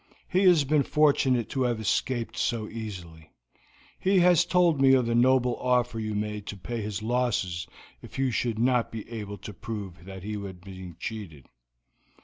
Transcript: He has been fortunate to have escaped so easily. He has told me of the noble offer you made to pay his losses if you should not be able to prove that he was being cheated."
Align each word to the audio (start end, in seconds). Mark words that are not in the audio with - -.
He 0.27 0.45
has 0.45 0.63
been 0.63 0.81
fortunate 0.81 1.47
to 1.49 1.61
have 1.61 1.79
escaped 1.79 2.35
so 2.35 2.67
easily. 2.67 3.31
He 3.99 4.17
has 4.21 4.45
told 4.45 4.81
me 4.81 4.95
of 4.95 5.05
the 5.05 5.13
noble 5.13 5.57
offer 5.57 5.99
you 5.99 6.15
made 6.15 6.47
to 6.47 6.57
pay 6.57 6.81
his 6.81 7.03
losses 7.03 7.67
if 8.01 8.17
you 8.17 8.31
should 8.31 8.57
not 8.57 8.91
be 8.91 9.07
able 9.11 9.37
to 9.37 9.53
prove 9.53 10.05
that 10.05 10.23
he 10.23 10.37
was 10.37 10.53
being 10.53 10.95
cheated." 10.99 11.45